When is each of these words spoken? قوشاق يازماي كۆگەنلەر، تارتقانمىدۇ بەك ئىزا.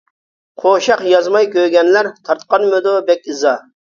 قوشاق 0.61 1.01
يازماي 1.11 1.49
كۆگەنلەر، 1.57 2.09
تارتقانمىدۇ 2.31 2.97
بەك 3.11 3.31
ئىزا. 3.33 3.55